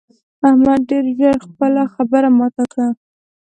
احمد 0.47 0.79
ډېر 0.89 1.05
ژر 1.17 1.35
خپله 1.45 1.81
خبره 1.93 2.29
ماته 2.37 2.63
کړه. 2.71 2.87